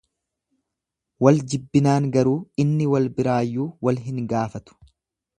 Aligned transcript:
Wal 1.25 1.41
jibbinaan 1.51 2.07
garuu 2.15 2.33
inni 2.63 2.87
wal 2.93 3.05
biraayyuu 3.19 3.67
wal 3.89 4.01
hin 4.07 4.23
gaafatu. 4.33 4.79